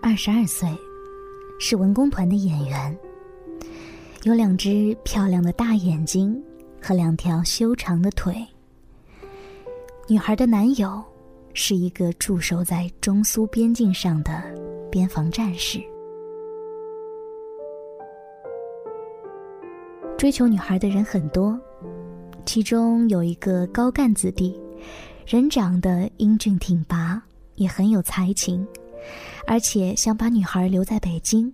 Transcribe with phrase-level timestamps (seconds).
[0.00, 0.68] 二十二岁，
[1.58, 2.98] 是文工团的演员，
[4.22, 6.40] 有两只漂亮的大眼睛
[6.80, 8.46] 和两条修长的腿。
[10.06, 11.02] 女孩的男友
[11.52, 14.42] 是一个驻守在中苏边境上的
[14.90, 15.80] 边防战士。
[20.16, 21.58] 追求女孩的人很多，
[22.44, 24.58] 其中有一个高干子弟，
[25.26, 27.22] 人长得英俊挺拔。
[27.56, 28.64] 也很有才情，
[29.46, 31.52] 而且想把女孩留在北京。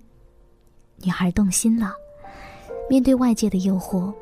[0.99, 1.93] 女孩动心了，
[2.89, 4.13] 面对外界的诱惑，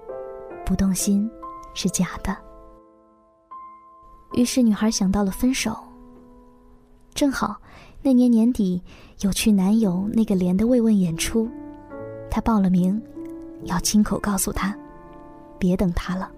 [0.65, 1.31] 不动心
[1.75, 2.37] 是假的。
[4.35, 5.77] 于是女孩想到了分手。
[7.15, 7.57] 正好
[8.01, 8.83] 那年年底
[9.21, 11.48] 有去男友那个连的慰问演出，
[12.31, 13.01] 她报了名，
[13.64, 14.75] 要亲口告诉他，
[15.59, 16.31] 别等他了。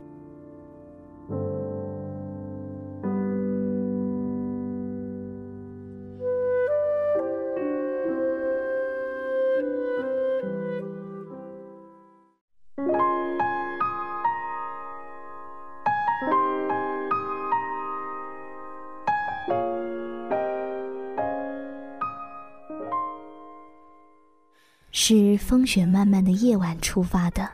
[25.07, 27.47] 是风雪漫漫的夜晚出发的，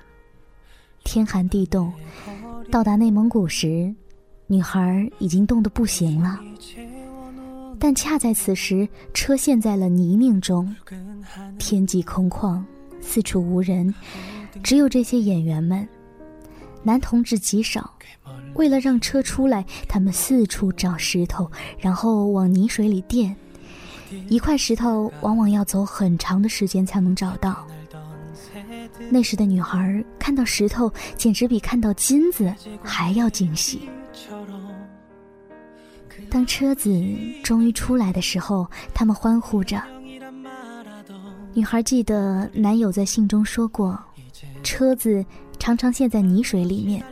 [1.03, 1.93] 天寒地冻，
[2.71, 3.93] 到达内蒙古时，
[4.47, 6.39] 女孩已经冻得不行了。
[7.77, 10.77] 但恰在此时，车陷在了泥泞中，
[11.59, 12.63] 天际空旷，
[13.01, 13.93] 四处无人，
[14.63, 15.89] 只有这些演员们，
[16.85, 17.93] 男同志极少。
[18.55, 23.35] 为了让车出来，他们四处找石头，然后往泥水里垫。
[24.29, 27.67] 一块石头往往要走很长的时间才能找到。
[29.09, 33.89] 那时的女孩看到石头，简直比看到金子还要惊喜。
[36.29, 36.91] 当车子
[37.43, 39.83] 终于出来的时候，他们欢呼着。
[41.53, 43.99] 女孩记得男友在信中说过，
[44.63, 45.25] 车子
[45.59, 47.03] 常常陷在泥水里面，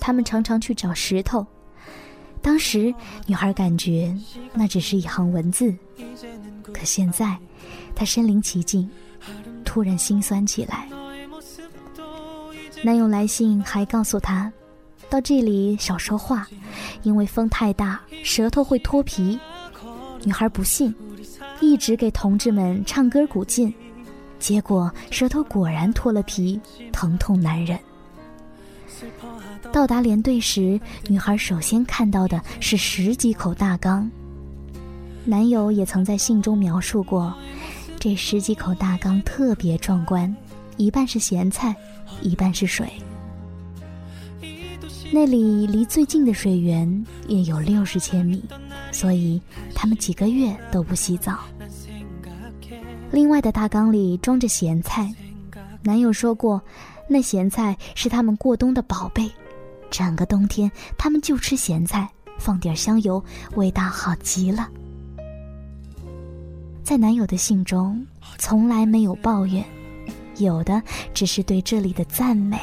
[0.00, 1.46] 他们常常去找石头。
[2.42, 2.94] 当时
[3.26, 4.14] 女孩感觉
[4.54, 5.74] 那只是一行文字。
[6.72, 7.36] 可现在，
[7.94, 8.88] 她身临其境，
[9.64, 10.88] 突然心酸起来。
[12.82, 14.52] 男友来信还告诉她，
[15.10, 16.46] 到这里少说话，
[17.02, 19.38] 因为风太大，舌头会脱皮。
[20.24, 20.94] 女孩不信，
[21.60, 23.72] 一直给同志们唱歌鼓劲，
[24.38, 26.60] 结果舌头果然脱了皮，
[26.92, 27.78] 疼痛难忍。
[29.72, 34.10] 到达连队时，女孩首先看到的是十几口大缸。
[35.24, 37.34] 男友也曾在信中描述过，
[38.00, 40.34] 这十几口大缸特别壮观，
[40.76, 41.76] 一半是咸菜，
[42.22, 42.90] 一半是水。
[45.10, 48.42] 那里离最近的水源也有六十千米，
[48.92, 49.40] 所以
[49.74, 51.38] 他们几个月都不洗澡。
[53.10, 55.10] 另外的大缸里装着咸菜，
[55.82, 56.60] 男友说过，
[57.08, 59.30] 那咸菜是他们过冬的宝贝，
[59.90, 62.08] 整个冬天他们就吃咸菜，
[62.38, 63.22] 放点香油，
[63.56, 64.68] 味道好极了。
[66.84, 68.06] 在男友的信中，
[68.38, 69.64] 从来没有抱怨，
[70.36, 70.82] 有的
[71.14, 72.58] 只是对这里的赞美。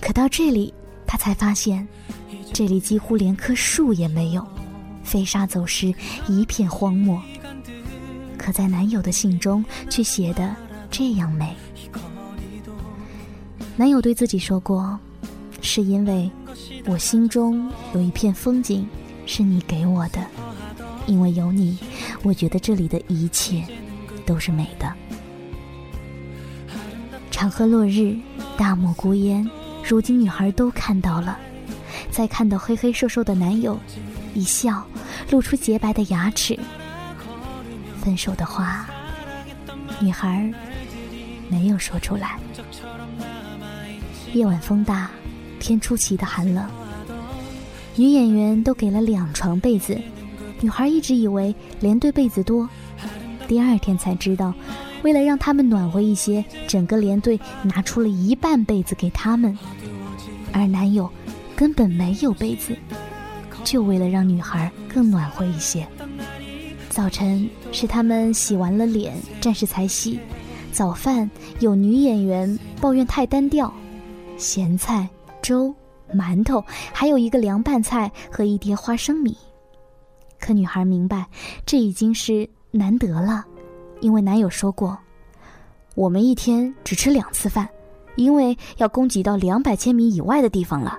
[0.00, 0.72] 可到这里，
[1.06, 1.86] 他才发现，
[2.52, 4.46] 这里几乎连棵树也没有，
[5.02, 5.94] 飞沙走石，
[6.28, 7.22] 一片荒漠。
[8.36, 10.54] 可在男友的信中，却写得
[10.90, 11.54] 这样美。
[13.82, 14.96] 男友对自己说过，
[15.60, 16.30] 是因为
[16.86, 18.86] 我心中有一片风景，
[19.26, 20.24] 是你给我的。
[21.08, 21.76] 因为有你，
[22.22, 23.60] 我觉得这里的一切
[24.24, 24.88] 都是美的。
[27.28, 28.16] 长河落日，
[28.56, 29.50] 大漠孤烟，
[29.82, 31.36] 如今女孩都看到了。
[32.08, 33.76] 再看到黑黑瘦瘦的男友，
[34.32, 34.86] 一笑，
[35.28, 36.56] 露出洁白的牙齿。
[38.00, 38.86] 分手的话，
[39.98, 40.48] 女孩
[41.48, 42.38] 没有说出来。
[44.34, 45.10] 夜晚风大，
[45.60, 46.64] 天出奇的寒冷。
[47.96, 50.00] 女演员都给了两床被子。
[50.60, 52.66] 女孩一直以为连队被子多，
[53.46, 54.54] 第二天才知道，
[55.02, 59.58] 为了让他们暖和一些，整个连队拿出了一半被子给他们，
[60.50, 61.10] 而男友
[61.54, 62.74] 根本没有被子，
[63.64, 65.86] 就为了让女孩更暖和一些。
[66.88, 70.18] 早晨是他们洗完了脸，战士才洗。
[70.72, 71.30] 早饭
[71.60, 73.70] 有女演员抱怨太单调，
[74.42, 75.08] 咸菜、
[75.40, 75.72] 粥、
[76.12, 76.62] 馒头，
[76.92, 79.36] 还有一个凉拌菜和一碟花生米。
[80.40, 81.28] 可女孩明白，
[81.64, 83.44] 这已经是难得了，
[84.00, 84.98] 因为男友说过，
[85.94, 87.68] 我们一天只吃两次饭，
[88.16, 90.98] 因为要供给到两百千米以外的地方了。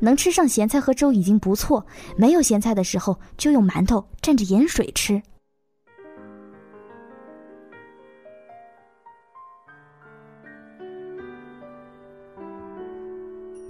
[0.00, 1.84] 能吃上咸菜和粥已经不错，
[2.16, 5.22] 没有咸菜的时候就用馒头蘸着盐水吃。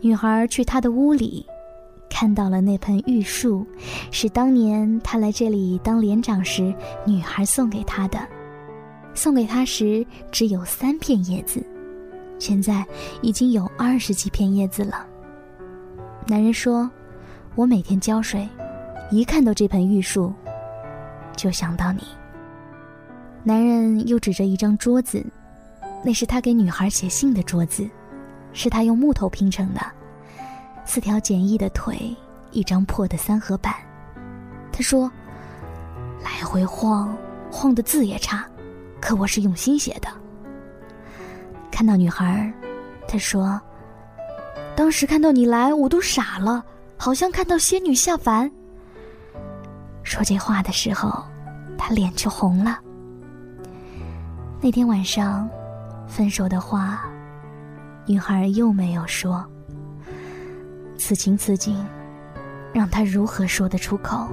[0.05, 1.47] 女孩去他的屋里，
[2.11, 3.65] 看到了那盆玉树，
[4.11, 6.75] 是当年他来这里当连长时，
[7.07, 8.19] 女孩送给他的。
[9.15, 11.65] 送给他时只有三片叶子，
[12.41, 12.85] 现在
[13.21, 15.07] 已经有二十几片叶子了。
[16.27, 16.91] 男人说
[17.55, 18.49] ：“我每天浇水，
[19.13, 20.33] 一看到这盆玉树，
[21.37, 22.03] 就想到你。”
[23.45, 25.25] 男人又指着一张桌子，
[26.05, 27.89] 那是他给女孩写信的桌子。
[28.53, 29.81] 是他用木头拼成的，
[30.85, 32.15] 四条简易的腿，
[32.51, 33.75] 一张破的三合板。
[34.71, 35.11] 他说
[36.23, 37.17] ：“来回晃，
[37.51, 38.45] 晃的字也差，
[39.01, 40.09] 可我是用心写的。”
[41.71, 42.53] 看到女孩，
[43.09, 43.61] 他说
[44.77, 46.65] ：“当时看到你来，我都傻了，
[46.97, 48.51] 好像看到仙女下凡。”
[50.03, 51.25] 说这话的时候，
[51.79, 52.79] 他脸就红了。
[54.61, 55.49] 那天晚上，
[56.07, 57.05] 分手的话。
[58.05, 59.45] 女孩又没有说。
[60.97, 61.77] 此情此景，
[62.73, 64.29] 让他如何说得出口？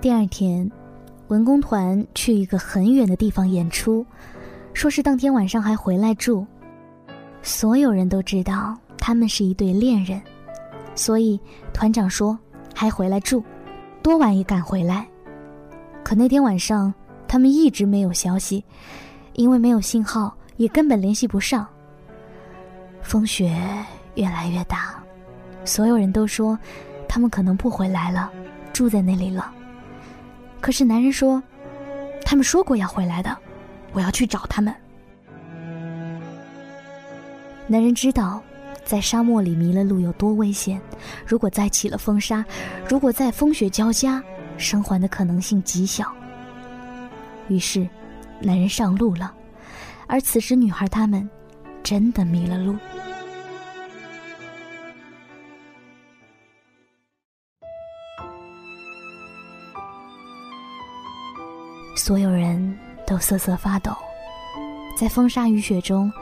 [0.00, 0.68] 第二天，
[1.28, 4.04] 文工团去一个很远的地方演出。
[4.74, 6.46] 说是当天晚上还回来住，
[7.42, 10.20] 所有人都知道他们是一对恋人，
[10.94, 11.38] 所以
[11.72, 12.36] 团长说
[12.74, 13.44] 还回来住，
[14.02, 15.06] 多晚也赶回来。
[16.02, 16.92] 可那天晚上
[17.28, 18.64] 他们一直没有消息，
[19.34, 21.66] 因为没有信号，也根本联系不上。
[23.02, 23.56] 风雪
[24.14, 24.94] 越来越大，
[25.64, 26.58] 所有人都说
[27.08, 28.30] 他们可能不回来了，
[28.72, 29.52] 住在那里了。
[30.60, 31.42] 可是男人说，
[32.24, 33.36] 他们说过要回来的。
[33.92, 34.74] 我要去找他们。
[37.66, 38.42] 男人知道，
[38.84, 40.80] 在沙漠里迷了路有多危险。
[41.26, 42.44] 如果再起了风沙，
[42.88, 44.22] 如果再风雪交加，
[44.58, 46.12] 生还的可能性极小。
[47.48, 47.88] 于是，
[48.40, 49.32] 男人上路了。
[50.06, 51.28] 而此时，女孩他们
[51.82, 52.76] 真的迷了路。
[61.96, 62.76] 所有人。
[63.06, 63.92] 都瑟瑟发抖，
[64.96, 66.12] 在风沙雨雪中，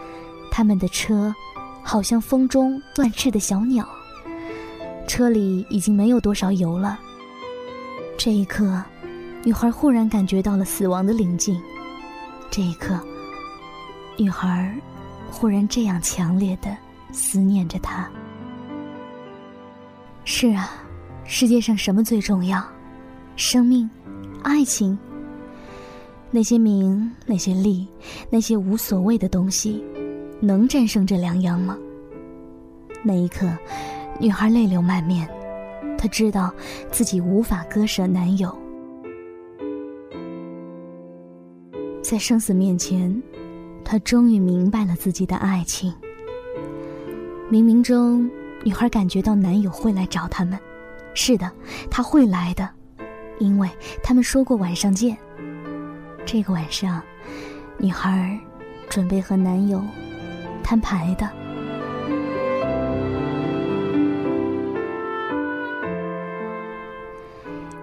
[0.51, 1.35] 他们的车
[1.83, 3.89] 好像风中断翅的小鸟。
[5.07, 6.99] 车里已经没有多少油了。
[8.17, 8.83] 这一刻，
[9.43, 11.61] 女孩忽然感觉到了死亡的临近。
[12.51, 12.99] 这一刻，
[14.17, 14.75] 女孩
[15.31, 16.77] 忽然这样强烈的
[17.13, 18.09] 思念着他。
[20.25, 20.71] 是啊，
[21.25, 22.63] 世界上什么最重要？
[23.37, 23.89] 生命，
[24.45, 24.97] 爱情。
[26.33, 27.89] 那些名，那些利，
[28.31, 29.83] 那些无所谓的东西，
[30.41, 31.77] 能战胜这两样吗？
[33.03, 33.51] 那一刻，
[34.21, 35.29] 女孩泪流满面，
[35.99, 36.53] 她知道
[36.93, 38.57] 自己无法割舍男友。
[42.03, 43.23] 在生死面前，
[43.85, 45.93] 她终于明白了自己的爱情。
[47.51, 48.31] 冥冥中，
[48.63, 50.57] 女孩感觉到男友会来找他们。
[51.13, 51.51] 是的，
[51.91, 52.71] 他会来的，
[53.41, 53.69] 因为
[54.01, 55.17] 他们说过晚上见。
[56.25, 57.03] 这个晚上，
[57.77, 58.39] 女孩
[58.89, 59.83] 准备和男友
[60.63, 61.29] 摊牌的。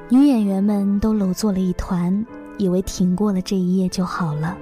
[0.10, 2.26] 女演员们都搂作了一团，
[2.58, 4.58] 以为挺过了这一夜就好了。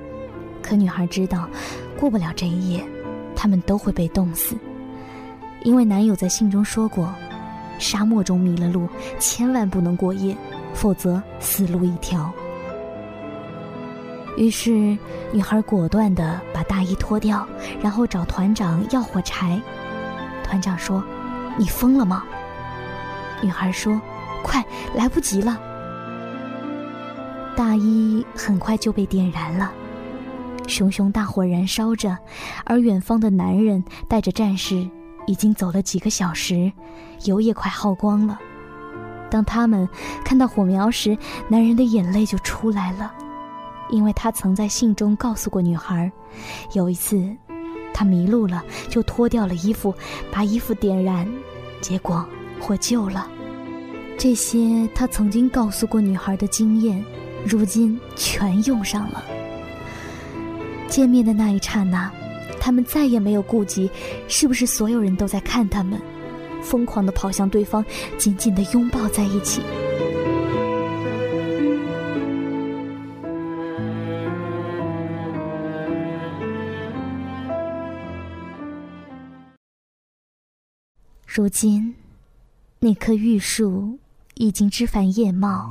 [0.63, 1.47] 可女孩知道，
[1.99, 2.83] 过不了这一夜，
[3.35, 4.55] 他们都会被冻死。
[5.61, 7.13] 因为男友在信中说过，
[7.77, 8.87] 沙漠中迷了路，
[9.19, 10.35] 千万不能过夜，
[10.73, 12.33] 否则死路一条。
[14.37, 14.97] 于是，
[15.31, 17.47] 女孩果断地把大衣脱掉，
[17.81, 19.59] 然后找团长要火柴。
[20.43, 21.03] 团长说
[21.57, 22.23] ：“你疯了吗？”
[23.41, 23.99] 女孩说
[24.43, 24.63] ：“快，
[24.93, 25.57] 来不及了。”
[27.55, 29.71] 大衣很快就被点燃了，
[30.67, 32.17] 熊熊大火燃烧着，
[32.65, 34.85] 而远方的男人带着战士
[35.25, 36.71] 已经走了几个小时，
[37.23, 38.37] 油也快耗光了。
[39.31, 39.87] 当他们
[40.25, 43.13] 看到火苗时，男人的眼泪就出来了。
[43.89, 46.11] 因为他曾在信中告诉过女孩，
[46.73, 47.35] 有一次，
[47.93, 49.93] 他迷路了，就脱掉了衣服，
[50.31, 51.27] 把衣服点燃，
[51.81, 52.25] 结果
[52.59, 53.27] 获救了。
[54.17, 57.03] 这些他曾经告诉过女孩的经验，
[57.45, 59.23] 如今全用上了。
[60.87, 62.11] 见面的那一刹那，
[62.59, 63.89] 他们再也没有顾及
[64.27, 66.01] 是不是所有人都在看他们，
[66.61, 67.83] 疯狂的跑向对方，
[68.17, 69.61] 紧紧的拥抱在一起。
[81.35, 81.93] 如今，
[82.79, 83.99] 那棵玉树
[84.35, 85.69] 已经枝繁叶茂，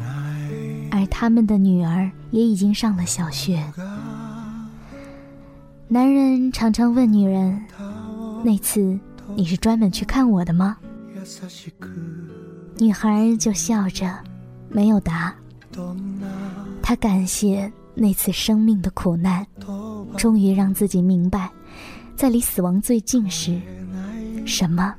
[0.90, 3.64] 而他们的女儿也已经上了小学。
[5.88, 7.58] 男人常常问女人
[8.44, 9.00] ：“那次
[9.34, 10.76] 你是专门去看我的吗？”
[12.76, 14.14] 女孩就笑着，
[14.68, 15.34] 没有答。
[16.82, 19.46] 她感谢那次生命的苦难，
[20.18, 21.50] 终于让自己明白，
[22.14, 23.58] 在离死亡最近时，
[24.44, 24.94] 什么？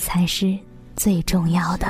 [0.00, 0.58] 才是
[0.96, 1.86] 最重要的。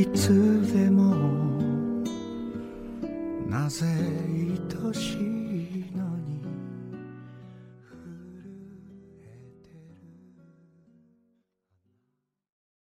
[0.00, 0.28] いつ
[0.72, 1.14] でも
[3.46, 4.33] なぜ愛しい